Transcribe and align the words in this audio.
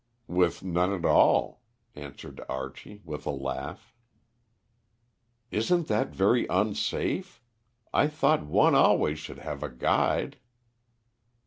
"With 0.25 0.63
none 0.63 0.91
at 0.93 1.05
all," 1.05 1.61
answered 1.93 2.41
Archie, 2.49 3.03
with 3.05 3.27
a 3.27 3.31
laugh. 3.31 3.93
"Isn't 5.51 5.87
that 5.89 6.09
very 6.09 6.47
unsafe? 6.49 7.39
I 7.93 8.07
thought 8.07 8.41
one 8.43 8.73
always 8.73 9.19
should 9.19 9.37
have 9.37 9.61
a 9.61 9.69
guide." 9.69 10.37